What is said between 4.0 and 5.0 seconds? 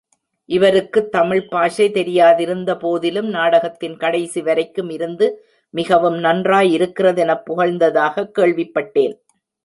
கடைசி வரைக்கும்